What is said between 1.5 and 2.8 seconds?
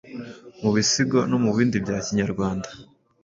bindi bya Kinyarwanda.